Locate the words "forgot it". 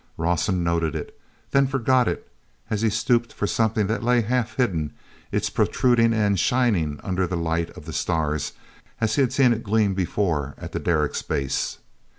1.67-2.27